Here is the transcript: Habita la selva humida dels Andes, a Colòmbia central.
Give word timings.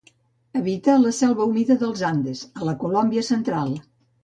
Habita 0.61 0.95
la 1.01 1.11
selva 1.17 1.47
humida 1.51 1.77
dels 1.85 2.03
Andes, 2.11 2.43
a 2.73 2.75
Colòmbia 2.87 3.29
central. 3.31 3.79